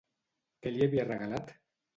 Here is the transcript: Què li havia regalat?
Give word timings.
Què 0.63 0.73
li 0.73 0.83
havia 0.87 1.07
regalat? 1.13 1.57